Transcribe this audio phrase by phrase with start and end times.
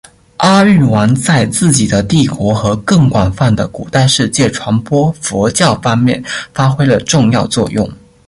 [0.37, 6.23] 阿育王在自己的帝国和更广泛的古代世界传播佛教方面
[6.55, 7.87] 发挥了重要作用。